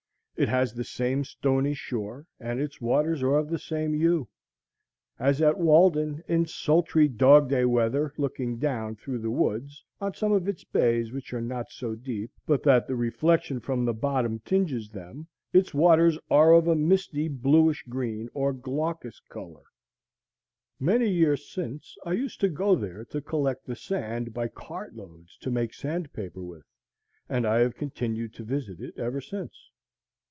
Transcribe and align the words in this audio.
It 0.37 0.49
has 0.49 0.73
the 0.73 0.83
same 0.83 1.23
stony 1.23 1.75
shore, 1.75 2.25
and 2.39 2.59
its 2.59 2.81
waters 2.81 3.21
are 3.21 3.35
of 3.35 3.47
the 3.47 3.59
same 3.59 3.93
hue. 3.93 4.27
As 5.19 5.39
at 5.39 5.59
Walden, 5.59 6.23
in 6.27 6.47
sultry 6.47 7.07
dog 7.07 7.47
day 7.47 7.63
weather, 7.63 8.11
looking 8.17 8.57
down 8.57 8.95
through 8.95 9.19
the 9.19 9.29
woods 9.29 9.85
on 9.99 10.15
some 10.15 10.31
of 10.31 10.47
its 10.47 10.63
bays 10.63 11.11
which 11.11 11.31
are 11.31 11.41
not 11.43 11.69
so 11.69 11.93
deep 11.93 12.31
but 12.47 12.63
that 12.63 12.87
the 12.87 12.95
reflection 12.95 13.59
from 13.59 13.85
the 13.85 13.93
bottom 13.93 14.39
tinges 14.39 14.89
them, 14.89 15.27
its 15.53 15.75
waters 15.75 16.17
are 16.31 16.53
of 16.53 16.67
a 16.67 16.73
misty 16.75 17.27
bluish 17.27 17.83
green 17.87 18.27
or 18.33 18.51
glaucous 18.51 19.19
color. 19.29 19.65
Many 20.79 21.07
years 21.07 21.47
since 21.51 21.95
I 22.03 22.13
used 22.13 22.39
to 22.39 22.49
go 22.49 22.75
there 22.75 23.05
to 23.05 23.21
collect 23.21 23.67
the 23.67 23.75
sand 23.75 24.33
by 24.33 24.47
cart 24.47 24.95
loads, 24.95 25.37
to 25.41 25.51
make 25.51 25.71
sand 25.75 26.11
paper 26.13 26.41
with, 26.41 26.63
and 27.29 27.45
I 27.45 27.59
have 27.59 27.75
continued 27.75 28.33
to 28.33 28.43
visit 28.43 28.79
it 28.81 28.97
ever 28.97 29.21
since. 29.21 29.69